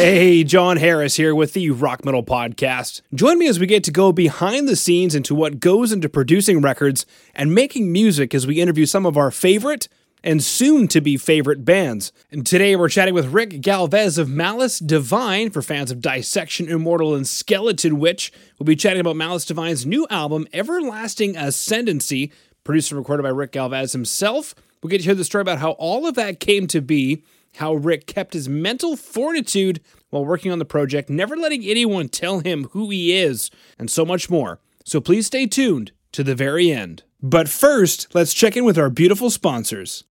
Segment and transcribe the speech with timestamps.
[0.00, 3.02] Hey, John Harris here with the Rock Metal Podcast.
[3.14, 6.62] Join me as we get to go behind the scenes into what goes into producing
[6.62, 9.88] records and making music as we interview some of our favorite
[10.24, 12.12] and soon to be favorite bands.
[12.32, 17.14] And today we're chatting with Ric Galvez of Malice Divine for fans of Dissection Immortal
[17.14, 18.30] and Skeletonwitch.
[18.58, 22.32] We'll be chatting about Malice Divine's new album, Everlasting Ascendancy,
[22.64, 24.54] produced and recorded by Ric Galvez himself.
[24.82, 27.22] We'll get to hear the story about how all of that came to be
[27.56, 32.40] how Ric kept his mental fortitude while working on the project, never letting anyone tell
[32.40, 34.60] him who he is, and so much more.
[34.84, 37.04] So please stay tuned to the very end.
[37.22, 40.04] But first, let's check in with our beautiful sponsors.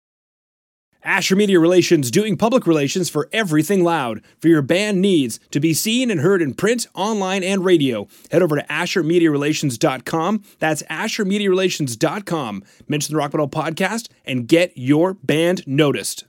[1.07, 4.23] Asher Media Relations doing public relations for everything loud.
[4.41, 8.43] For your band needs to be seen and heard in print, online, and radio, head
[8.43, 10.43] over to AsherMediaRelations.com.
[10.59, 12.65] That's AsherMediaRelations.com.
[12.89, 16.25] Mention the Rock Metal Podcast and get your band noticed.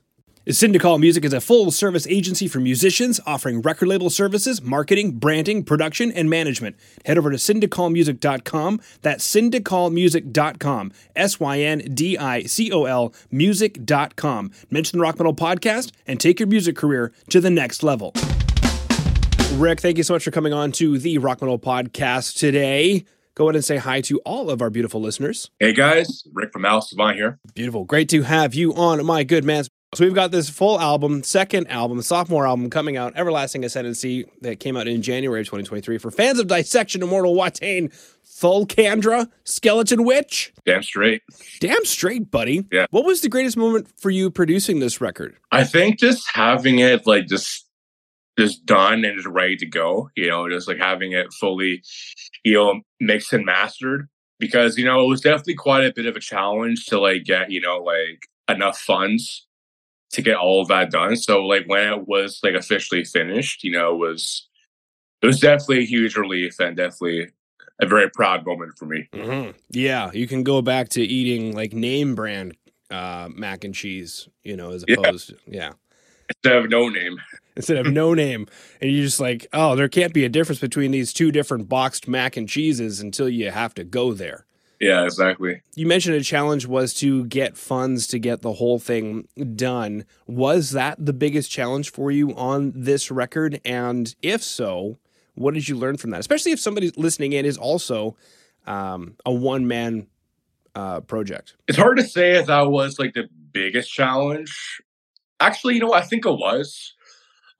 [0.50, 5.62] Syndicol Music is a full service agency for musicians offering record label services, marketing, branding,
[5.62, 6.74] production, and management.
[7.04, 8.80] Head over to syndicolmusic.com.
[9.02, 10.92] That's syndicolmusic.com.
[11.14, 14.50] S Y N D I C O L music.com.
[14.70, 18.14] Mention the Rock Metal Podcast and take your music career to the next level.
[19.54, 23.04] Ric, thank you so much for coming on to the Rock Metal Podcast today.
[23.34, 25.50] Go ahead and say hi to all of our beautiful listeners.
[25.60, 27.38] Hey guys, Ric from Malice Divine here.
[27.54, 27.84] Beautiful.
[27.84, 29.64] Great to have you on, my good man.
[29.98, 34.60] So we've got this full album, second album, sophomore album coming out, Everlasting Ascendancy, that
[34.60, 37.92] came out in January of 2023 for fans of Dissection, Immortal, Watain,
[38.24, 40.52] Thulcandra, Skeleton Witch.
[40.64, 41.22] Damn straight.
[41.58, 42.64] Damn straight, buddy.
[42.70, 42.86] Yeah.
[42.92, 45.36] What was the greatest moment for you producing this record?
[45.50, 47.66] I think just having it like just
[48.38, 51.82] just done and just ready to go, you know, just like having it fully,
[52.44, 54.08] you know, mixed and mastered.
[54.38, 57.50] Because, you know, it was definitely quite a bit of a challenge to like get,
[57.50, 59.47] you know, like enough funds
[60.12, 61.16] to get all of that done.
[61.16, 64.48] So like when it was like officially finished, you know, it was
[65.22, 67.28] it was definitely a huge relief and definitely
[67.80, 69.08] a very proud moment for me.
[69.12, 69.50] Mm-hmm.
[69.70, 72.56] Yeah, you can go back to eating like name brand
[72.90, 75.36] uh, mac and cheese, you know, as opposed yeah.
[75.36, 75.72] to yeah.
[76.28, 77.18] Instead of no name.
[77.56, 78.46] Instead of no name.
[78.80, 82.06] And you're just like, oh, there can't be a difference between these two different boxed
[82.06, 84.46] mac and cheeses until you have to go there.
[84.80, 85.62] Yeah, exactly.
[85.74, 90.04] You mentioned a challenge was to get funds to get the whole thing done.
[90.26, 93.60] Was that the biggest challenge for you on this record?
[93.64, 94.98] And if so,
[95.34, 96.20] what did you learn from that?
[96.20, 98.16] Especially if somebody listening in is also
[98.66, 100.06] um, a one man
[100.74, 101.56] uh, project.
[101.66, 104.80] It's hard to say if that was like the biggest challenge.
[105.40, 106.94] Actually, you know, I think it was.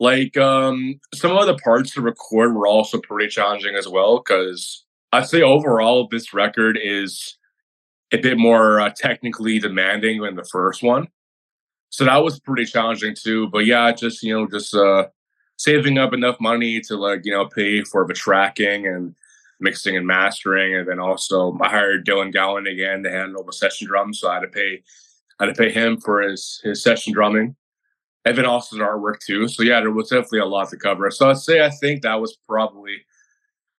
[0.00, 4.84] Like um, some of the parts to record were also pretty challenging as well because
[5.12, 7.38] I'd say overall, this record is
[8.12, 11.08] a bit more uh, technically demanding than the first one.
[11.90, 13.48] So that was pretty challenging too.
[13.48, 15.06] But yeah, just, you know, just uh,
[15.56, 19.14] saving up enough money to like, you know, pay for the tracking and
[19.60, 20.74] mixing and mastering.
[20.74, 24.20] And then also I hired Dylan Gowan again to handle the session drums.
[24.20, 24.82] So I had to pay,
[25.40, 27.56] I had to pay him for his, his session drumming.
[28.24, 29.48] And then also his artwork too.
[29.48, 31.10] So yeah, there was definitely a lot to cover.
[31.10, 32.98] So I'd say I think that was probably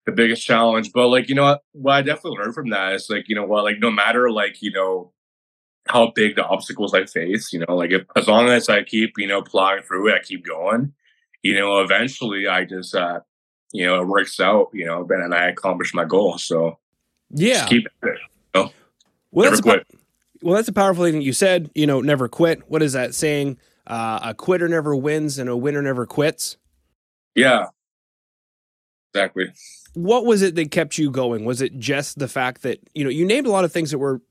[0.09, 0.91] the biggest challenge.
[0.91, 3.45] But like, you know what, what I definitely learned from that is like, you know
[3.45, 5.11] what, like no matter like, you know,
[5.87, 9.13] how big the obstacles I face, you know, like if as long as I keep,
[9.17, 10.93] you know, plowing through it, I keep going,
[11.41, 13.21] you know, eventually I just uh,
[13.71, 16.37] you know, it works out, you know, and I accomplish my goal.
[16.37, 16.79] So
[17.31, 17.65] yeah.
[17.67, 17.91] keep it.
[18.03, 18.15] You
[18.55, 18.71] know?
[19.31, 19.85] Well, that's quit.
[19.91, 19.97] A,
[20.41, 22.69] well, that's a powerful thing you said, you know, never quit.
[22.69, 23.57] What is that saying?
[23.85, 26.57] Uh, a quitter never wins and a winner never quits.
[27.35, 27.67] Yeah.
[29.13, 29.51] Exactly
[29.93, 31.45] what was it that kept you going?
[31.45, 33.97] Was it just the fact that, you know, you named a lot of things that
[33.97, 34.21] were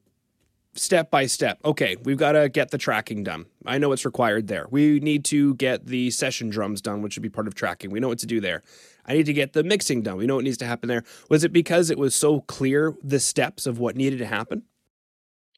[0.75, 1.59] step by step.
[1.65, 3.47] Okay, we've got to get the tracking done.
[3.67, 4.67] I know what's required there.
[4.71, 7.91] We need to get the session drums done, which would be part of tracking.
[7.91, 8.63] We know what to do there.
[9.05, 10.17] I need to get the mixing done.
[10.17, 11.05] We know what needs to happen there.
[11.29, 14.63] Was it because it was so clear the steps of what needed to happen?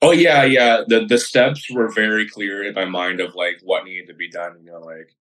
[0.03, 0.83] Oh yeah, yeah.
[0.87, 4.31] The the steps were very clear in my mind of like what needed to be
[4.31, 4.57] done.
[4.65, 5.15] You know, like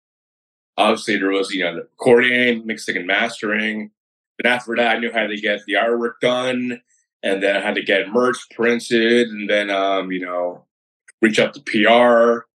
[0.78, 3.90] obviously there was you know the recording, mixing, and mastering.
[4.38, 6.80] But after that, I knew how to get the artwork done,
[7.22, 10.64] and then I had to get merch printed, and then um, you know,
[11.20, 12.46] reach out to PR.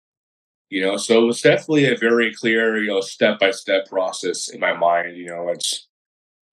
[0.71, 4.49] You know, so it was definitely a very clear, you know, step by step process
[4.49, 5.19] in my mind.
[5.19, 5.89] You know, it's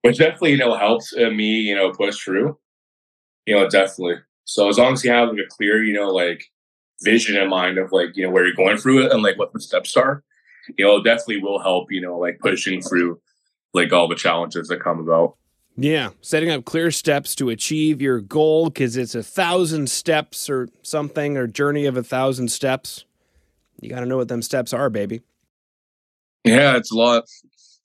[0.01, 2.57] which definitely you know helped uh, me, you know, push through.
[3.45, 4.15] You know, definitely.
[4.43, 6.43] So as long as you have like a clear, you know, like
[7.01, 9.53] vision in mind of like you know where you're going through it and like what
[9.53, 10.23] the steps are,
[10.77, 11.91] you know, definitely will help.
[11.91, 13.19] You know, like pushing through
[13.73, 15.35] like all the challenges that come about.
[15.77, 20.67] Yeah, setting up clear steps to achieve your goal because it's a thousand steps or
[20.81, 23.05] something, or journey of a thousand steps.
[23.79, 25.21] You got to know what them steps are, baby.
[26.43, 27.25] Yeah, it's a lot.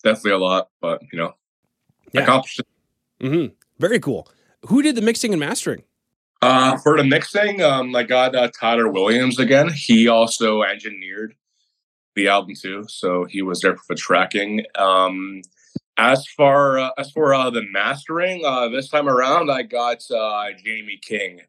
[0.03, 1.35] definitely a lot, but you know,
[2.13, 2.23] Yeah.
[2.23, 2.67] accomplished it.
[3.21, 3.47] hmm
[3.79, 4.29] Very cool.
[4.69, 5.83] Who did the mixing and mastering?
[6.43, 9.71] Uh, for the mixing, um, I got uh, Tyler Williams again.
[9.75, 11.35] He also engineered
[12.15, 14.65] the album too, so he was there for the tracking.
[14.77, 15.43] Um,
[15.97, 20.47] as far uh, as for uh, the mastering, uh, this time around, I got uh,
[20.65, 21.41] Jaime King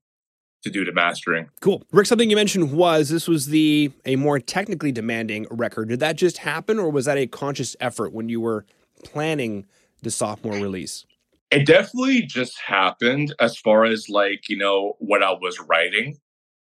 [0.64, 1.48] to do the mastering.
[1.62, 1.84] Cool.
[1.92, 5.90] Ric, something you mentioned was this was the a more technically demanding record.
[5.90, 8.66] Did that just happen or was that a conscious effort when you were
[9.04, 9.66] planning
[10.02, 11.06] the sophomore release?
[11.52, 16.18] It definitely just happened as far as like you know what I was writing,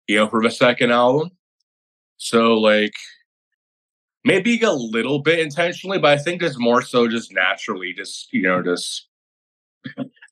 [0.06, 1.30] you know, for the second album.
[2.16, 2.94] So like
[4.24, 8.42] maybe a little bit intentionally, but I think it's more so just naturally, just you
[8.42, 9.06] know, just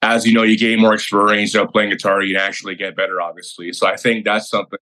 [0.02, 3.20] as you know, you gain more experience, you know, playing guitar, you actually get better,
[3.20, 3.72] obviously.
[3.72, 4.78] So I think that's something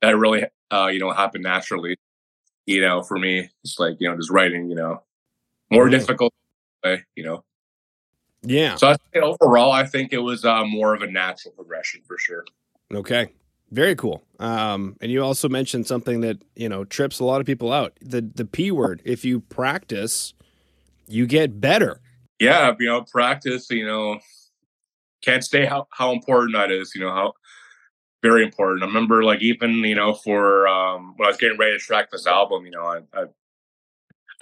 [0.00, 1.96] that really, uh, you know, happened naturally.
[2.66, 5.02] You know, for me, it's like you know, just writing, you know,
[5.70, 5.90] more Mhm.
[5.92, 6.32] difficult,
[6.84, 7.44] way, you know.
[8.42, 8.74] Yeah.
[8.76, 12.18] So I think overall, I think it was uh, more of a natural progression for
[12.18, 12.44] sure.
[12.92, 13.28] Okay.
[13.72, 14.22] Very cool.
[14.38, 17.94] Um, and you also mentioned something that, you know, trips a lot of people out.
[18.02, 19.00] The the P word.
[19.02, 20.34] If you practice,
[21.08, 22.00] you get better.
[22.38, 23.70] Yeah, you know, practice.
[23.70, 24.18] You know,
[25.24, 26.94] can't say how how important that is.
[26.94, 27.32] You know how
[28.22, 28.82] very important.
[28.82, 32.10] I remember like even you know for um, when I was getting ready to track
[32.10, 33.24] this album, you know, I, I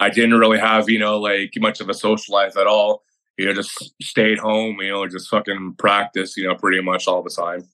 [0.01, 3.03] I didn't really have you know like much of a social life at all.
[3.37, 4.81] You know, just stayed home.
[4.81, 6.35] You know, just fucking practice.
[6.35, 7.69] You know, pretty much all the time.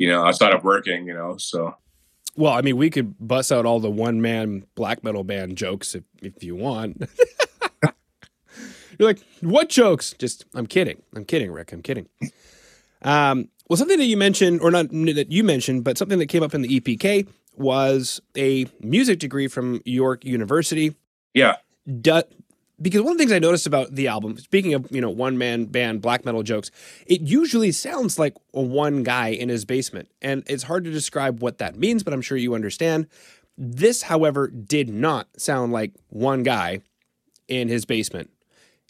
[0.00, 1.06] You know, outside of working.
[1.06, 1.76] You know, so
[2.34, 5.94] Well, I mean, we could bust out all the one man black metal band jokes
[5.94, 7.02] if, if you want.
[8.98, 10.14] You're like, what jokes?
[10.18, 11.02] Just, I'm kidding.
[11.14, 11.72] I'm kidding, Ric.
[11.72, 12.08] I'm kidding.
[13.02, 16.42] Um, well, something that you mentioned, or not that you mentioned, but something that came
[16.42, 17.26] up in the EPK
[17.56, 20.96] was a music degree from York University.
[21.34, 21.56] yeah,
[22.00, 22.24] Du-
[22.80, 25.38] because one of the things I noticed about the album, speaking of you know one
[25.38, 26.70] man band black metal jokes,
[27.06, 31.42] it usually sounds like a one guy in his basement, and it's hard to describe
[31.42, 32.02] what that means.
[32.02, 33.06] But I'm sure you understand.
[33.58, 36.80] This, however, did not sound like one guy
[37.48, 38.30] in his basement.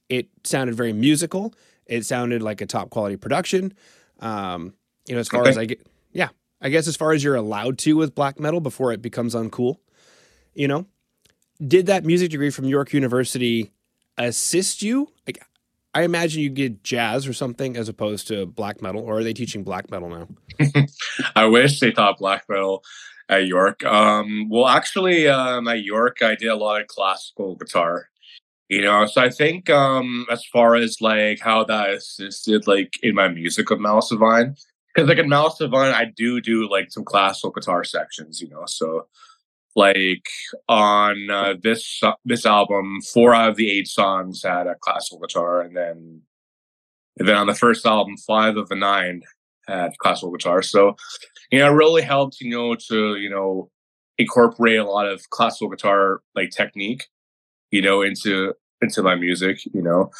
[0.09, 1.55] It sounded very musical.
[1.87, 3.73] It sounded like a top quality production.
[4.21, 4.75] Um,
[5.09, 5.51] you know, as far Okay.
[5.51, 6.29] as I get, yeah,
[6.61, 9.79] I guess as far as you're allowed to with black metal before it becomes uncool.
[10.55, 10.87] You know,
[11.67, 13.73] did that music degree from York University
[14.25, 15.09] assist you?
[15.27, 15.43] Like,
[15.95, 19.33] I imagine you get jazz or something as opposed to black metal, or are they
[19.33, 20.29] teaching black metal now?
[21.37, 22.85] I wish they taught black metal
[23.29, 23.85] at York.
[23.85, 28.09] Um, well, actually, um, at York, I did a lot of classical guitar.
[28.69, 33.17] You know, so I think um, as far as like how that assisted, like in
[33.17, 34.55] my music with Malice Divine,
[34.95, 38.41] because like in Malice Divine, I do do like some classical guitar sections.
[38.41, 39.09] You know, so
[39.77, 40.27] like
[40.69, 45.19] on uh, this so- this album, four out of the eight songs had a classical
[45.21, 46.23] guitar, and then
[47.19, 49.23] and then on the first album, five of the nine
[49.69, 50.63] had classical guitar.
[50.63, 50.97] So
[51.51, 53.71] you know, it really helped, you know, to, you know,
[54.19, 57.07] incorporate a lot of classical guitar like technique,
[57.71, 60.11] you know, into into my music, you know.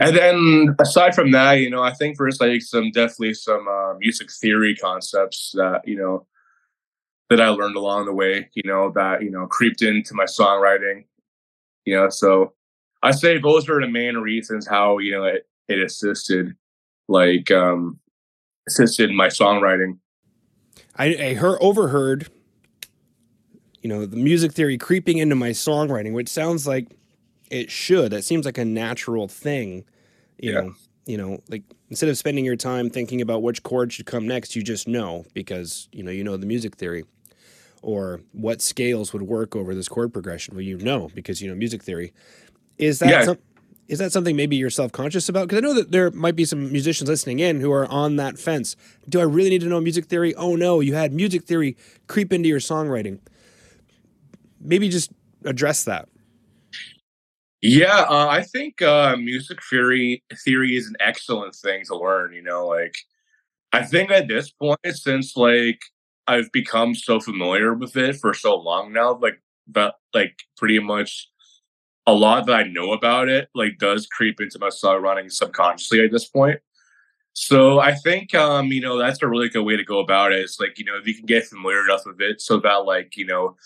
[0.00, 3.94] And then aside from that, you know, I think there's like some definitely some uh,
[3.98, 6.26] music theory concepts that, you know,
[7.30, 11.04] that I learned along the way, you know, that, you know, creeped into my songwriting.
[11.84, 12.52] You know, so
[13.02, 16.54] I say those are the main reasons how, you know, it, it assisted
[17.08, 17.98] like um
[18.68, 19.98] assisted my songwriting.
[20.96, 22.28] I, I heard overheard,
[23.82, 26.88] you know, the music theory creeping into my songwriting, which sounds like
[27.50, 28.12] it should.
[28.12, 29.84] That seems like a natural thing,
[30.38, 30.60] you Yeah.
[30.60, 30.74] know.
[31.06, 34.56] You know, like instead of spending your time thinking about which chord should come next,
[34.56, 37.04] you just know because you know you know the music theory,
[37.84, 40.54] or what scales would work over this chord progression.
[40.54, 42.12] Well, you know because you know music theory.
[42.78, 43.24] Is that Yeah.
[43.24, 43.38] some,
[43.88, 45.48] is that something maybe you're self conscious about?
[45.48, 48.38] Because I know that there might be some musicians listening in who are on that
[48.38, 48.76] fence.
[49.08, 50.34] Do I really need to know music theory?
[50.34, 51.76] Oh no, you had music theory
[52.08, 53.20] creep into your songwriting.
[54.60, 55.10] Maybe just
[55.44, 56.08] address that.
[57.62, 62.34] Yeah, uh, I think uh, music theory theory is an excellent thing to learn.
[62.34, 62.94] You know, like
[63.72, 65.80] I think at this point, since like
[66.26, 71.28] I've become so familiar with it for so long now, like but like pretty much
[72.06, 76.10] a lot that I know about it like does creep into my songwriting subconsciously at
[76.10, 76.60] this point.
[77.32, 80.40] So I think um, you know that's a really good way to go about it.
[80.40, 83.16] It's like you know if you can get familiar enough with it so that like
[83.16, 83.56] you know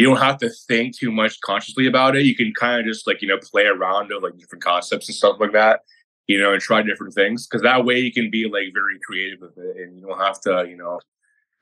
[0.00, 2.24] you don't have to think too much consciously about it.
[2.24, 5.14] You can kind of just like, you know, play around with like different concepts and
[5.14, 5.80] stuff like that,
[6.26, 7.46] you know, and try different things.
[7.46, 10.40] Cause that way you can be like very creative with it and you don't have
[10.40, 11.00] to, you know,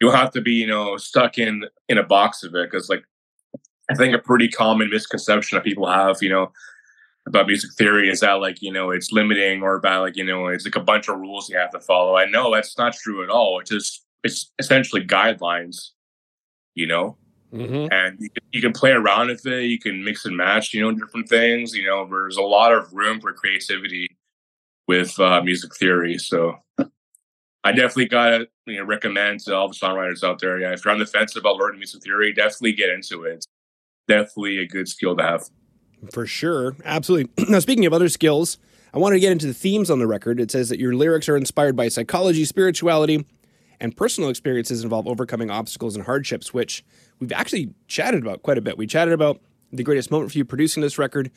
[0.00, 2.70] you don't have to be, you know, stuck in, in a box of it.
[2.70, 3.04] Cause like,
[3.90, 6.52] I think a pretty common misconception that people have, you know,
[7.28, 10.48] about music theory is that like you know it's limiting or about like you know
[10.48, 12.16] it's like a bunch of rules you have to follow.
[12.16, 13.60] I know that's not true at all.
[13.60, 15.90] It's just it's essentially guidelines,
[16.74, 17.16] you know.
[17.52, 17.90] Mm-hmm.
[17.90, 19.64] And you can, you can play around with it.
[19.64, 21.74] You can mix and match, you know, different things.
[21.74, 24.18] You know, there's a lot of room for creativity
[24.86, 26.18] with uh, music theory.
[26.18, 26.56] So
[27.64, 30.58] I definitely gotta you know recommend to all the songwriters out there.
[30.58, 33.44] Yeah, if you're on the fence about learning music theory, definitely get into it.
[34.06, 35.44] Definitely a good skill to have.
[36.12, 37.30] For sure, absolutely.
[37.48, 38.58] now, speaking of other skills,
[38.94, 40.40] I wanted to get into the themes on the record.
[40.40, 43.26] It says that your lyrics are inspired by psychology, spirituality,
[43.80, 46.84] and personal experiences involve overcoming obstacles and hardships, which
[47.18, 48.78] we've actually chatted about quite a bit.
[48.78, 49.40] We chatted about
[49.72, 51.30] the greatest moment for you producing this record,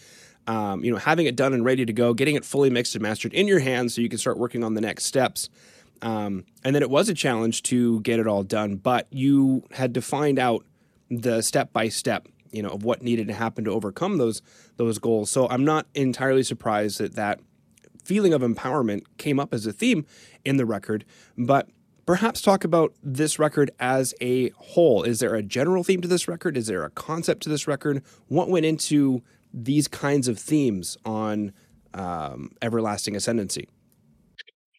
[0.48, 3.02] um, you know, having it done and ready to go, getting it fully mixed and
[3.02, 5.50] mastered in your hands so you can start working on the next steps.
[6.02, 9.94] Um, and then it was a challenge to get it all done, but you had
[9.94, 10.66] to find out
[11.10, 14.42] the step by step, you know, of what needed to happen to overcome those
[14.78, 15.30] those goals.
[15.30, 17.40] So I'm not entirely surprised that that
[18.04, 20.06] feeling of empowerment came up as a theme
[20.44, 21.06] in the record,
[21.38, 21.70] but
[22.06, 25.04] perhaps talk about this record as a whole.
[25.04, 26.58] Is there a general theme to this record?
[26.58, 28.04] Is there a concept to this record?
[28.28, 29.22] What went into
[29.54, 31.54] these kinds of themes on
[31.94, 33.68] um, Everlasting Ascendancy?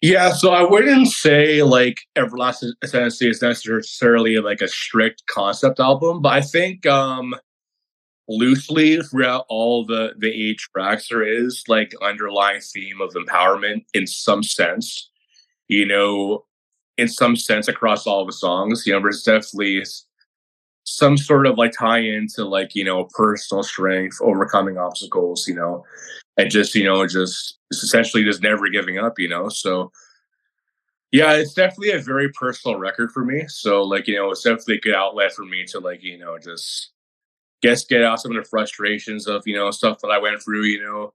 [0.02, 6.20] Yeah, so I wouldn't say like Everlasting Ascendancy is necessarily like a strict concept album,
[6.20, 7.34] but I think um
[8.28, 14.06] loosely throughout all the the eight tracks there is like underlying theme of empowerment in
[14.06, 15.10] some sense.
[15.68, 16.44] You know,
[16.98, 18.84] in some sense across all the songs.
[18.86, 19.84] You know, there's definitely
[20.84, 25.84] some sort of like tie into like, you know, personal strength, overcoming obstacles, you know,
[26.36, 29.48] and just, you know, just essentially just never giving up, you know.
[29.48, 29.92] So
[31.10, 33.44] yeah, it's definitely a very personal record for me.
[33.46, 36.38] So like, you know, it's definitely a good outlet for me to like, you know,
[36.38, 36.90] just
[37.60, 40.64] guess get out some of the frustrations of, you know, stuff that I went through,
[40.64, 41.12] you know,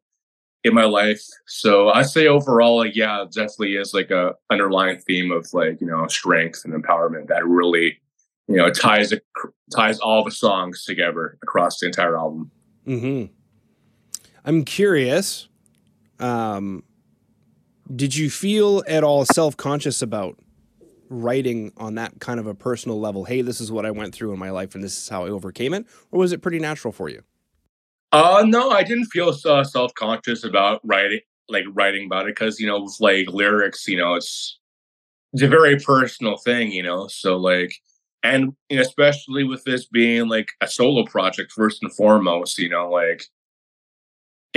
[0.64, 1.24] in my life.
[1.48, 5.82] So I say overall, like, yeah, it definitely is like a underlying theme of like,
[5.82, 8.00] you know, strength and empowerment that really,
[8.48, 9.14] you know, ties
[9.76, 12.52] ties all the songs together across the entire album.
[12.86, 13.26] Hmm.
[14.48, 15.50] I'm curious.
[16.20, 16.84] Um,
[17.94, 20.40] did you feel at all self conscious about
[21.10, 23.26] writing on that kind of a personal level?
[23.26, 25.30] Hey, this is what I went through in my life, and this is how I
[25.30, 27.24] overcame it, or was it pretty natural for you?
[28.14, 32.58] Uh, no, I didn't feel uh, self conscious about writing, like writing about it, because
[32.58, 34.60] you know, with like lyrics, you know, it's
[35.34, 37.10] it's a very personal thing, you know.
[37.10, 37.74] So like,
[38.24, 42.70] and you know, especially with this being like a solo project, first and foremost, you
[42.70, 43.26] know, like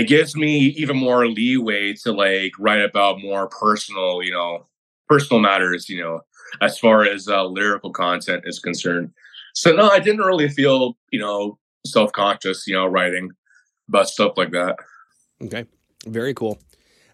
[0.00, 4.66] it gives me even more leeway to like write about more personal, you know,
[5.08, 6.22] personal matters, you know,
[6.62, 9.12] as far as uh, lyrical content is concerned.
[9.54, 13.30] So no, I didn't really feel, you know, self conscious, you know, writing
[13.88, 14.76] about stuff like that.
[15.42, 15.66] Okay,
[16.06, 16.58] very cool.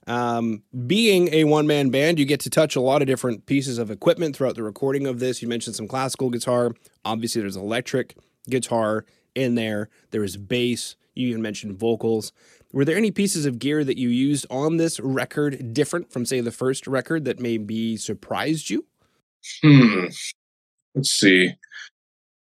[0.07, 3.79] Um, being a one man band, you get to touch a lot of different pieces
[3.79, 5.43] of equipment throughout the recording of this.
[5.43, 6.71] You mentioned some classical guitar.
[7.05, 8.15] Obviously, there's electric
[8.49, 9.89] guitar in there.
[10.13, 10.95] There is bass.
[11.17, 12.33] You even mentioned vocals.
[12.73, 16.41] Were there any pieces of gear that you used on this record different from, say,
[16.41, 18.85] the first record that maybe surprised you?
[19.63, 20.07] Hmm.
[20.95, 21.53] Let's see.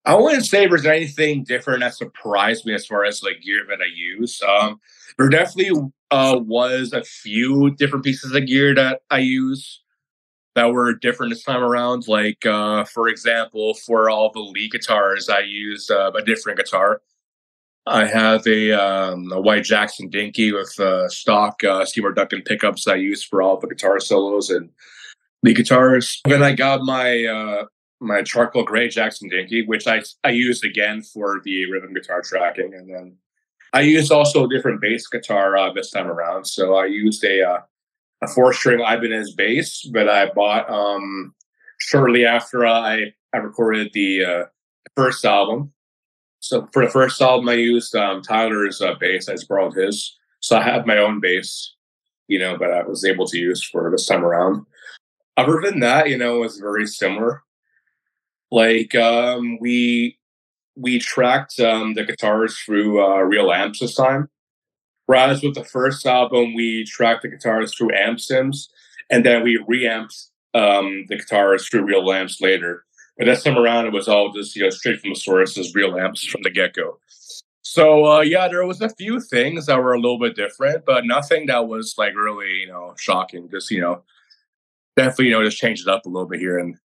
[0.05, 3.81] I wouldn't say there's anything different that surprised me as far as like gear that
[3.81, 4.39] I use.
[4.47, 4.79] Um,
[5.17, 9.81] there definitely uh, was a few different pieces of gear that I use
[10.53, 12.07] that were different this time around.
[12.07, 17.01] Like, uh, for example, for all the lead guitars, I used uh, a different guitar.
[17.87, 22.87] I have a, um, a white Jackson Dinky with uh, stock uh, Seymour Duncan pickups
[22.87, 24.69] I use for all the guitar solos and
[25.43, 26.21] the guitars.
[26.25, 27.65] Then I got my uh,
[28.01, 32.73] my charcoal gray Jackson Dinky, which I I used again for the rhythm guitar tracking,
[32.73, 33.17] and then
[33.73, 36.45] I used also a different bass guitar uh, this time around.
[36.45, 37.59] So I used a uh,
[38.23, 41.33] a four string Ibanez bass that I bought um,
[41.79, 44.43] shortly after I I recorded the uh,
[44.95, 45.73] first album.
[46.45, 49.27] So for the first album, I used um, Tyler's uh, bass.
[49.27, 51.73] I borrowed his, so I have my own bass,
[52.27, 54.63] you know, but I was able to use for this time around.
[55.37, 57.41] Other than that, you know, it was very similar.
[58.51, 60.19] Like um, we
[60.75, 64.29] we tracked um, the guitars through uh, real amps this time.
[65.07, 68.69] Whereas with the first album, we tracked the guitars through amp sims,
[69.09, 70.15] and then we reamped
[70.53, 72.85] um, the guitars through real amps later.
[73.17, 75.73] But this time around, it was all just you know straight from the source as
[75.73, 76.99] real amps from the get go.
[77.61, 81.05] So uh, yeah, there was a few things that were a little bit different, but
[81.05, 83.49] nothing that was like really you know shocking.
[83.49, 84.03] Just you know,
[84.95, 86.77] definitely you know just changed it up a little bit here and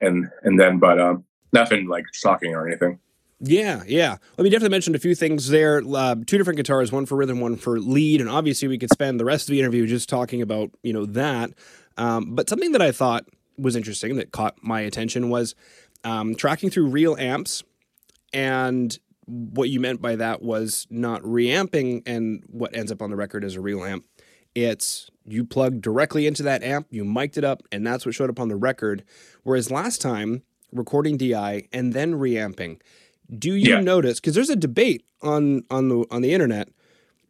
[0.00, 2.98] and and then, but um, nothing like shocking or anything.
[3.40, 4.16] Yeah, yeah.
[4.38, 5.82] I mean, definitely mentioned a few things there.
[5.86, 9.20] Uh, two different guitars, one for rhythm, one for lead, and obviously we could spend
[9.20, 11.50] the rest of the interview just talking about you know that.
[11.98, 13.26] Um, but something that I thought
[13.58, 15.54] was interesting that caught my attention was
[16.04, 17.62] um, tracking through real amps,
[18.32, 23.16] and what you meant by that was not reamping, and what ends up on the
[23.16, 24.04] record is a real amp.
[24.54, 28.30] It's you plug directly into that amp, you mic'd it up, and that's what showed
[28.30, 29.04] up on the record.
[29.42, 32.80] Whereas last time, recording DI and then reamping.
[33.36, 33.80] Do you yeah.
[33.80, 36.68] notice because there's a debate on on the on the internet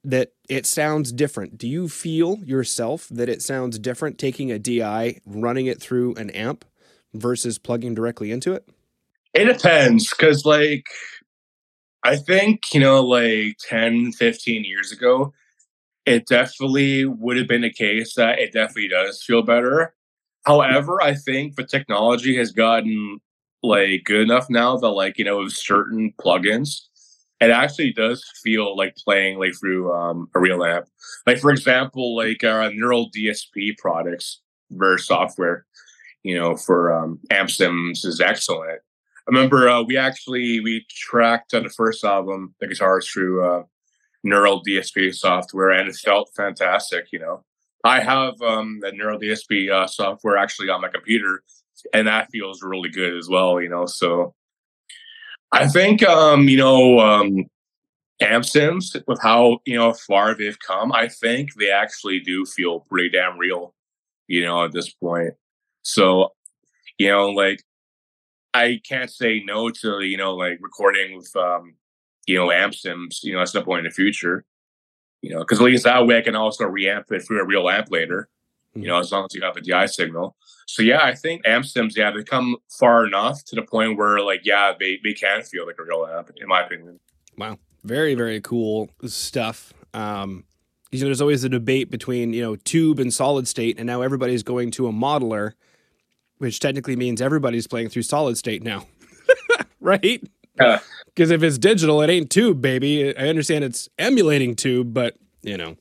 [0.07, 1.59] that it sounds different.
[1.59, 6.31] Do you feel yourself that it sounds different taking a DI, running it through an
[6.31, 6.65] amp
[7.13, 8.69] versus plugging directly into it?
[9.35, 10.87] It depends cuz like
[12.05, 15.33] I think, you know, like 10, 15 years ago,
[16.07, 19.93] it definitely would have been a case that it definitely does feel better.
[20.45, 23.19] However, I think the technology has gotten
[23.61, 26.83] like good enough now that like, you know, with certain plugins,
[27.41, 30.87] it actually does feel like playing like through um, a real amp.
[31.27, 34.41] Like for example, like our neural DSP products,
[34.71, 35.67] their software,
[36.23, 38.81] you know, for um, amp sims is excellent.
[39.29, 43.63] I remember uh, we actually we tracked on the first album the guitars through uh,
[44.23, 47.07] neural DSP software, and it felt fantastic.
[47.13, 47.45] You know,
[47.85, 51.43] I have um, the neural DSP uh, software actually on my computer,
[51.93, 53.61] and that feels really good as well.
[53.61, 54.35] You know, so
[55.53, 57.47] I think um, you know um,
[58.21, 60.93] amp sims with how you know far they've come.
[60.93, 63.75] I think they actually do feel pretty damn real.
[64.29, 65.35] You know, at this point,
[65.83, 66.33] so
[66.99, 67.63] you know, like
[68.55, 71.75] I can't say no to you know like recording with um,
[72.27, 74.45] you know, amp sims, you know, at some point in the future.
[75.23, 77.69] You know, because at least that way I can also reamp it through a real
[77.69, 78.29] amp later.
[78.75, 78.89] You mm-hmm.
[78.89, 80.37] know, as long as you have a DI signal.
[80.67, 84.21] So yeah, I think amp sims, yeah, they come far enough to the point where
[84.21, 86.99] like, yeah, they, they can feel like a real amp, in my opinion.
[87.39, 87.59] Wow.
[87.85, 89.73] Very, very cool stuff.
[89.95, 90.45] Um,
[90.91, 94.03] you know, there's always a debate between, you know, tube and solid state, and now
[94.03, 95.53] everybody's going to a modeler,
[96.39, 98.87] which technically means everybody's playing through solid state now.
[99.81, 100.23] right?
[101.07, 103.17] Because if it's digital, it ain't tube, baby.
[103.17, 105.77] I understand it's emulating tube, but you know,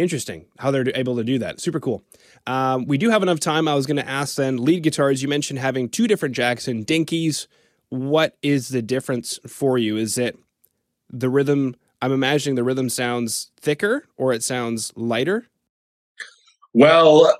[0.00, 1.60] interesting how they're able to do that.
[1.60, 2.02] Super cool.
[2.46, 3.68] Um, we do have enough time.
[3.68, 5.22] I was going to ask then lead guitars.
[5.22, 7.46] You mentioned having two different Jackson Dinkies.
[7.90, 9.96] What is the difference for you?
[9.96, 10.38] Is it
[11.10, 11.76] the rhythm?
[12.00, 15.48] I'm imagining the rhythm sounds thicker or it sounds lighter.
[16.74, 17.36] Well,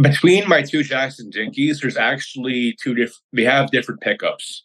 [0.00, 3.22] between my two Jackson Dinkies, there's actually two different.
[3.32, 4.64] They have different pickups.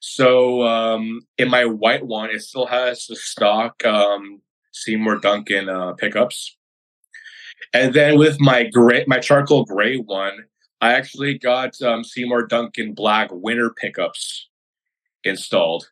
[0.00, 4.40] So um, in my white one, it still has the stock um,
[4.76, 6.56] Seymour Duncan uh, pickups.
[7.72, 10.44] And then with my gray, my charcoal gray one,
[10.80, 14.48] I actually got um, Seymour Duncan black winter pickups
[15.24, 15.90] installed.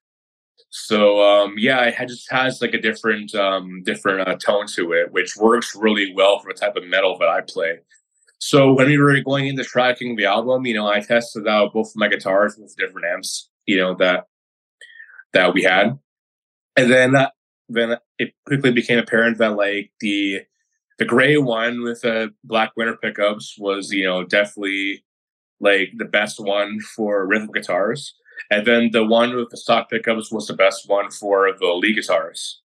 [0.70, 5.12] So um, yeah, it just has like a different um, different uh, tone to it,
[5.12, 7.78] which works really well for the type of metal that I play.
[8.38, 11.92] So when we were going into tracking the album, you know, I tested out both
[11.94, 14.26] my guitars with different amps you know that
[15.32, 15.98] that we had,
[16.76, 17.30] and then uh,
[17.68, 20.42] then it quickly became apparent that like the
[20.98, 25.04] the gray one with the black winter pickups was you know definitely
[25.60, 28.14] like the best one for rhythm guitars,
[28.50, 31.96] and then the one with the stock pickups was the best one for the lead
[31.96, 32.60] guitars.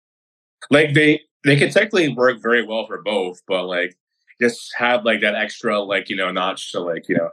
[0.71, 3.97] Like they they can technically work very well for both, but like
[4.41, 7.31] just have like that extra like you know notch to like you know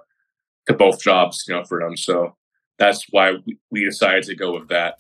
[0.68, 1.98] to both jobs you know for them.
[1.98, 2.36] So
[2.78, 3.36] that's why
[3.72, 4.96] we decided to go with that.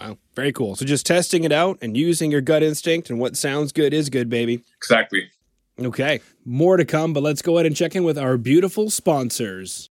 [0.00, 0.76] Wow, very cool.
[0.76, 4.08] So just testing it out and using your gut instinct, and what sounds good is
[4.08, 4.62] good, baby.
[4.78, 5.30] Exactly.
[5.78, 9.89] Okay, more to come, but let's go ahead and check in with our beautiful sponsors.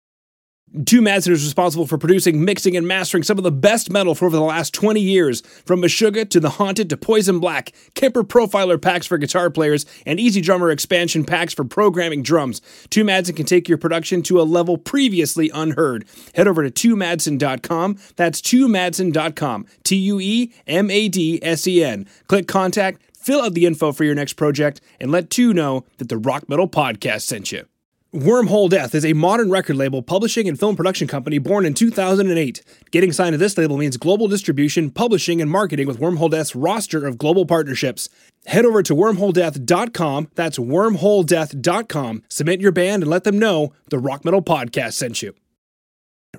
[0.84, 4.26] Tue Madsen is responsible for producing, mixing, and mastering some of the best metal for
[4.26, 5.42] over the last 20 years.
[5.66, 10.20] From Meshuggah to The Haunted to Poison Black, Kemper Profiler packs for guitar players, and
[10.20, 12.62] EZdrummer expansion packs for programming drums.
[12.90, 16.04] Tue Madsen can take your production to a level previously unheard.
[16.34, 17.98] Head over to tuemadsen.com.
[18.18, 19.66] That's tuemadsen.com.
[19.84, 22.06] T U E M A D S E N.
[22.28, 26.10] Click contact, fill out the info for your next project, and let Tue know that
[26.10, 27.66] the Rock Metal Podcast sent you.
[28.16, 32.64] Wormhole Death is a modern record label, publishing, and film production company born in 2008.
[32.90, 37.06] Getting signed to this label means global distribution, publishing, and marketing with Wormhole Death's roster
[37.06, 38.08] of global partnerships.
[38.46, 40.30] Head over to wormholedeath.com.
[40.34, 42.24] That's wormholedeath.com.
[42.30, 45.34] Submit your band and let them know the Rock Metal Podcast sent you.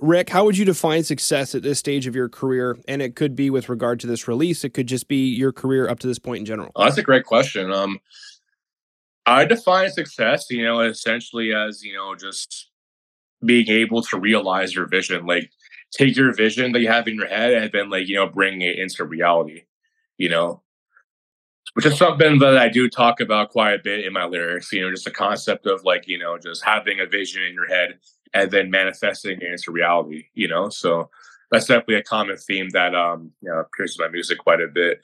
[0.01, 2.79] Ric, how would you define success at this stage of your career?
[2.89, 5.91] And it could be with regard to this release, it could just be your career
[5.91, 6.73] up to this point in general.
[6.75, 7.71] Oh, that's a great question.
[7.71, 7.99] Um,
[9.27, 12.71] I define success, you know, essentially as, you know, just
[13.45, 15.27] being able to realize your vision.
[15.27, 15.51] Like
[15.93, 18.61] take your vision that you have in your head and then like you know bring
[18.63, 19.63] it into reality
[20.19, 20.63] you know
[21.75, 24.81] which is something that i do talk about quite a bit in my lyrics you
[24.81, 27.99] know just the concept of like you know just having a vision in your head
[28.35, 31.09] and then manifesting it into reality you know so
[31.51, 34.69] that's definitely a common theme that um you know appears in my music quite a
[34.69, 35.01] bit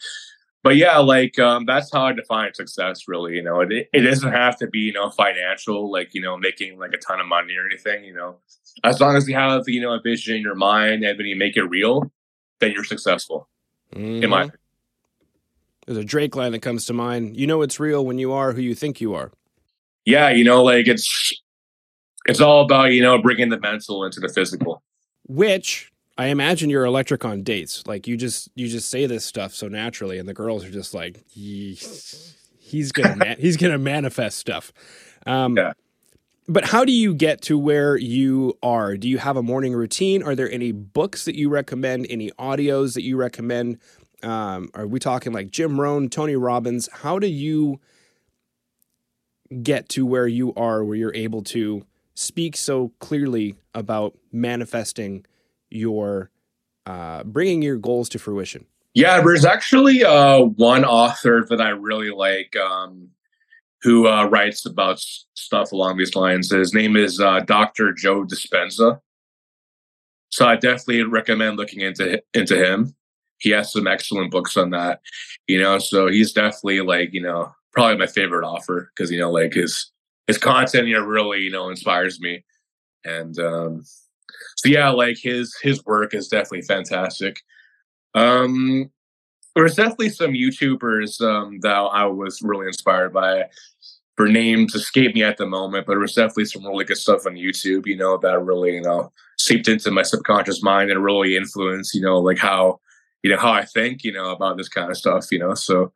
[0.62, 3.08] but yeah, like um, that's how I define success.
[3.08, 6.36] Really, you know, it it doesn't have to be you know financial, like you know
[6.36, 8.04] making like a ton of money or anything.
[8.04, 8.36] You know,
[8.84, 11.36] as long as you have you know a vision in your mind and then you
[11.36, 12.10] make it real,
[12.60, 13.48] then you're successful.
[13.94, 14.22] Mm-hmm.
[14.22, 14.58] In my opinion.
[15.86, 17.36] There's a Drake line that comes to mind.
[17.36, 19.32] You know it's real when you are who you think you are.
[20.04, 21.32] Yeah, you know, like it's
[22.26, 24.82] it's all about you know bringing the mental into the physical.
[25.26, 27.86] Which I imagine you're electric on dates.
[27.86, 30.94] Like you just you just say this stuff so naturally, and the girls are just
[30.94, 31.24] like,
[32.60, 34.72] he's gonna man- he's gonna manifest stuff.
[35.26, 35.72] Um, yeah.
[36.48, 38.96] But how do you get to where you are?
[38.96, 40.22] Do you have a morning routine?
[40.22, 42.06] Are there any books that you recommend?
[42.10, 43.78] Any audios that you recommend?
[44.24, 46.88] Um, are we talking like Jim Rohn, Tony Robbins?
[46.92, 47.80] How do you
[49.62, 55.24] get to where you are, where you're able to speak so clearly about manifesting?
[55.74, 56.30] Your
[56.86, 58.66] uh, bringing your goals to fruition?
[58.94, 63.08] Yeah, there's actually uh, one author that I really like um,
[63.82, 66.50] who uh, writes about s- stuff along these lines.
[66.50, 67.92] His name is uh, Dr.
[67.92, 69.00] Joe Dispenza.
[70.28, 72.94] So I definitely recommend looking into into him.
[73.38, 75.00] He has some excellent books on that,
[75.46, 75.78] you know.
[75.78, 79.90] So he's definitely like you know probably my favorite author because you know like his
[80.26, 82.44] his content you know really you know inspires me,
[83.04, 83.84] and um,
[84.56, 87.40] so yeah, like his his work is definitely fantastic.
[88.14, 88.90] Um,
[89.54, 93.44] there's definitely some YouTubers um, that I was really inspired by.
[94.18, 97.26] For names escape me at the moment, but there was definitely some really good stuff
[97.26, 97.86] on YouTube.
[97.86, 102.02] You know that really you know seeped into my subconscious mind and really influenced you
[102.02, 102.78] know like how
[103.22, 105.32] you know how I think you know about this kind of stuff.
[105.32, 105.92] You know, so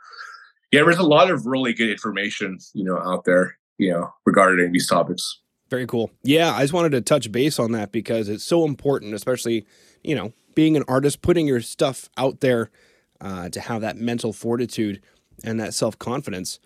[0.72, 4.72] yeah, there's a lot of really good information you know out there you know regarding
[4.72, 5.38] these topics.
[5.68, 6.10] Very cool.
[6.22, 9.66] Yeah, I just wanted to touch base on that because it's so important, especially,
[10.04, 12.70] you know, being an artist, putting your stuff out there
[13.20, 15.02] uh, to have that mental fortitude
[15.44, 16.60] and that self confidence.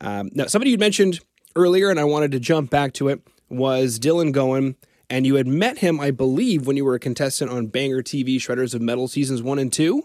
[0.00, 1.20] Um, now, somebody you mentioned
[1.54, 4.76] earlier, and I wanted to jump back to it, was Dylan Goen.
[5.08, 8.36] And you had met him, I believe, when you were a contestant on Banger TV
[8.36, 10.02] Shredders of Metal seasons one and two.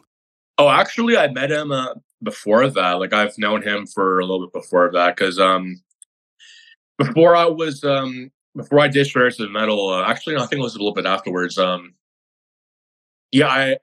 [0.60, 2.92] Oh, actually, I met him uh, before that.
[3.00, 5.82] Like, I've known him for a little bit before that because um,
[7.00, 10.60] before I was um, before I did Shredders of Metal, uh, actually, no, I think
[10.60, 11.58] it was a little bit afterwards.
[11.58, 11.94] Um,
[13.32, 13.78] yeah, I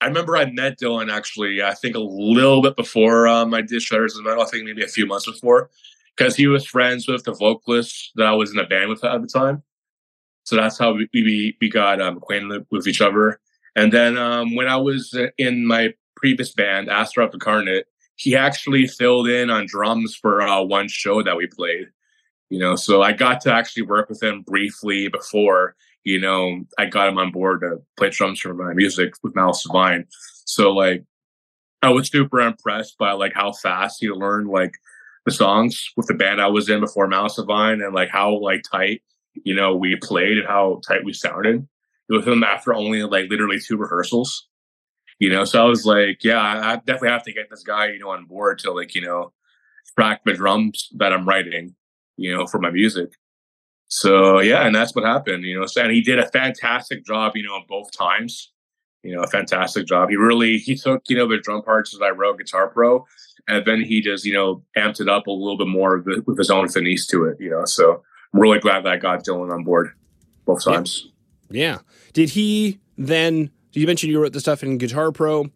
[0.00, 1.62] I remember I met Dylan actually.
[1.62, 4.42] I think a little bit before um, I did Shredders of Metal.
[4.42, 5.70] I think maybe a few months before,
[6.16, 9.20] because he was friends with the vocalist that I was in a band with at
[9.20, 9.62] the time.
[10.44, 13.40] So that's how we we, we got um, acquainted with each other.
[13.74, 19.28] And then um, when I was in my previous band, Astaroth Incarnate, he actually filled
[19.28, 21.88] in on drums for uh, one show that we played
[22.50, 26.86] you know so i got to actually work with him briefly before you know i
[26.86, 30.06] got him on board to play drums for my music with malice divine.
[30.44, 31.04] So like
[31.82, 34.72] i was super impressed by like how fast he learned like
[35.24, 38.62] the songs with the band i was in before malice divine and like how like
[38.70, 39.02] tight
[39.44, 41.66] you know we played and how tight we sounded
[42.08, 44.48] with him after only like literally two rehearsals
[45.18, 45.44] you know?
[45.44, 48.24] So i was like yeah i definitely have to get this guy you know on
[48.24, 49.32] board to like you know
[49.96, 51.74] track the drums that i'm writing
[52.18, 53.12] you know, for my music.
[53.86, 55.64] So yeah, and that's what happened, you know.
[55.66, 58.52] So, and he did a fantastic job, you know, both times.
[59.02, 60.10] You know, a fantastic job.
[60.10, 63.06] He really he took, you know, the drum parts that I wrote, Guitar Pro,
[63.46, 66.50] and then he just, you know, amped it up a little bit more with his
[66.50, 67.64] own finesse to it, you know.
[67.64, 68.02] So
[68.34, 69.92] I'm really glad that I got Dylan on board
[70.44, 71.08] both times.
[71.48, 71.62] Yeah.
[71.62, 71.78] yeah.
[72.12, 75.46] Did he then you mentioned you wrote the stuff in Guitar Pro?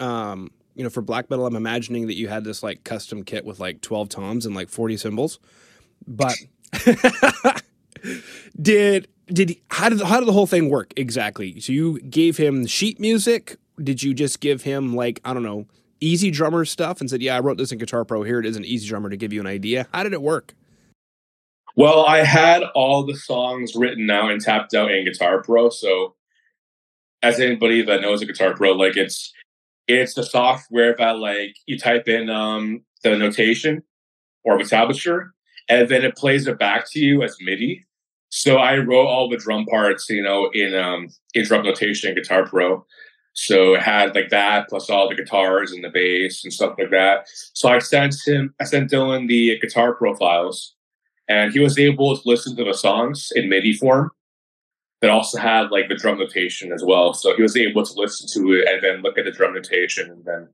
[0.00, 3.44] Um, you know, for black metal, I'm imagining that you had this like custom kit
[3.44, 5.38] with like 12 toms and like 40 cymbals.
[6.06, 6.36] But
[8.60, 11.60] did did he, how did how did the whole thing work exactly?
[11.60, 13.56] So you gave him sheet music?
[13.82, 15.66] Did you just give him like I don't know
[16.00, 18.22] EZdrummer stuff and said, "Yeah, I wrote this in Guitar Pro.
[18.22, 20.54] Here it is an EZdrummer to give you an idea." How did it work?
[21.76, 25.70] Well, I had all the songs written out and tapped out in Guitar Pro.
[25.70, 26.14] So,
[27.22, 29.32] as anybody that knows a Guitar Pro, like it's
[29.86, 33.82] it's the software that like you type in um the notation
[34.44, 35.30] or the tablature
[35.68, 37.86] and then it plays it back to you as MIDI.
[38.30, 42.46] So I wrote all the drum parts, you know, in um in drum notation Guitar
[42.46, 42.84] Pro.
[43.34, 46.90] So it had like that plus all the guitars and the bass and stuff like
[46.90, 47.26] that.
[47.54, 50.74] So I sent him, I sent Dylan the Guitar Pro files,
[51.28, 54.10] and he was able to listen to the songs in MIDI form.
[55.00, 57.14] that also had like the drum notation as well.
[57.14, 60.10] So he was able to listen to it and then look at the drum notation
[60.10, 60.48] and then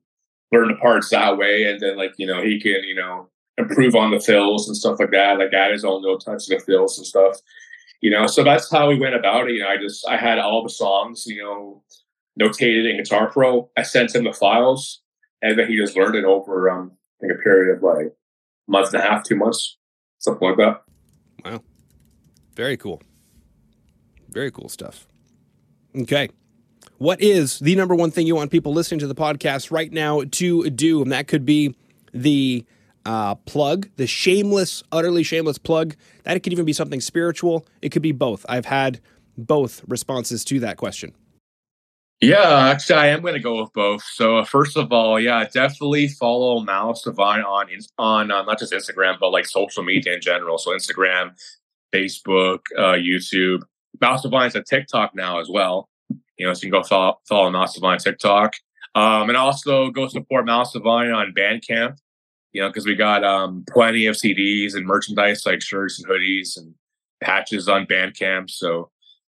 [0.52, 1.64] learn the parts that way.
[1.64, 4.98] And then like, you know, he can, you know, improve on the fills and stuff
[4.98, 7.38] like that, like add his own note touch to the fills and stuff.
[8.00, 9.54] You know, so that's how we went about it.
[9.54, 11.82] You know, I just I had all the songs, you know,
[12.40, 13.70] notated in Guitar Pro.
[13.76, 15.00] I sent him the files
[15.42, 18.70] and then he just learned it over um I think a period of like a
[18.70, 19.78] month and a half, two months,
[20.18, 20.82] something like that.
[21.44, 21.62] Wow.
[22.56, 23.02] Very cool.
[24.28, 25.06] Very cool stuff.
[25.96, 26.28] Okay.
[26.98, 30.22] What is the number one thing you want people listening to the podcast right now
[30.32, 31.02] to do?
[31.02, 31.74] And that could be
[32.12, 32.64] the
[33.04, 35.96] uh, plug, the shameless, utterly shameless plug.
[36.24, 37.66] That it could even be something spiritual.
[37.82, 38.44] It could be both.
[38.48, 39.00] I've had
[39.36, 41.14] both responses to that question.
[42.20, 44.02] Yeah, actually, I am going to go with both.
[44.02, 47.66] So, uh, first of all, yeah, definitely follow Malice Divine on
[47.98, 50.56] on uh, not just Instagram, but like social media in general.
[50.56, 51.32] So, Instagram,
[51.92, 53.62] Facebook, uh, YouTube.
[54.00, 55.88] Malice Divine's a TikTok now as well.
[56.38, 58.54] You know, so you can go follow, follow Malice Divine TikTok.
[58.94, 61.98] Um, and also go support Malice Divine on Bandcamp
[62.54, 66.56] you know, because we got um, plenty of CDs and merchandise like shirts and hoodies
[66.56, 66.72] and
[67.20, 68.48] patches on Bandcamp.
[68.48, 68.90] So,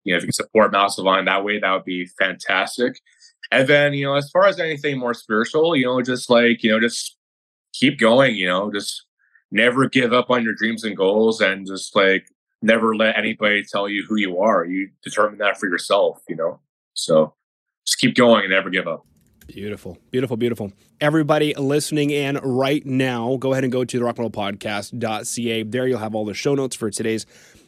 [0.05, 2.99] you know, if you can support Malice Divine that way, that would be fantastic.
[3.51, 6.71] And then, you know, as far as anything more spiritual, you know, just like, you
[6.71, 7.17] know, just
[7.73, 9.05] keep going, you know, just
[9.51, 12.25] never give up on your dreams and goals and just like
[12.61, 14.63] never let anybody tell you who you are.
[14.65, 16.61] You determine that for yourself, you know?
[16.93, 17.33] So
[17.85, 19.05] just keep going and never give up.
[19.53, 20.71] Beautiful, beautiful, beautiful.
[21.01, 25.63] Everybody listening in right now, go ahead and go to the rockmetalpodcast.ca.
[25.63, 27.25] There you'll have all the show notes for today's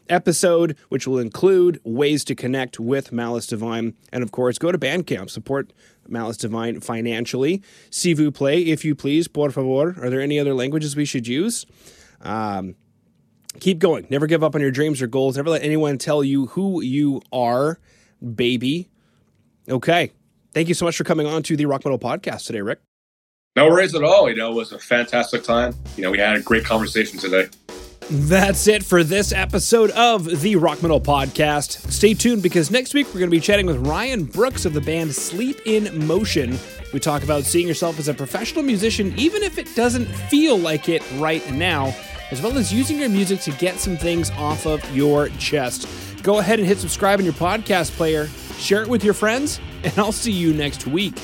[0.07, 3.95] episode, which will include ways to connect with Malice Divine.
[4.13, 5.73] And of course, go to Bandcamp, support
[6.07, 7.63] Malice Divine financially.
[7.89, 9.95] Si vous plaît, if you please, por favor.
[9.99, 11.65] Are there any other languages we should use?
[12.21, 12.75] Um,
[13.59, 14.05] keep going.
[14.11, 15.35] Never give up on your dreams or goals.
[15.35, 17.79] Never let anyone tell you who you are,
[18.35, 18.87] baby.
[19.67, 20.11] Okay.
[20.53, 22.79] Thank you so much for coming on to the Rock Metal Podcast today, Ric.
[23.55, 24.29] No worries at all.
[24.29, 25.75] You know, it was a fantastic time.
[25.95, 27.47] You know, we had a great conversation today.
[28.09, 31.89] That's it for this episode of the Rock Metal Podcast.
[31.89, 34.81] Stay tuned because next week we're going to be chatting with Ryan Brooks of the
[34.81, 36.57] band Sleep in Motion.
[36.91, 40.89] We talk about seeing yourself as a professional musician, even if it doesn't feel like
[40.89, 41.95] it right now,
[42.31, 45.87] as well as using your music to get some things off of your chest.
[46.23, 49.97] Go ahead and hit subscribe in your podcast player, share it with your friends, and
[49.97, 51.15] I'll see you next week.